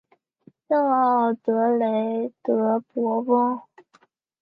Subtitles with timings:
[0.67, 3.61] 圣昂德雷德博翁。